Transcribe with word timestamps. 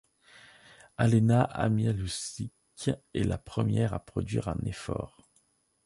Alena 0.97 1.43
Amialiusik 1.43 2.53
est 2.87 3.23
la 3.23 3.37
première 3.37 3.93
à 3.93 3.99
produire 4.03 4.47
un 4.47 4.57
effort. 4.65 5.29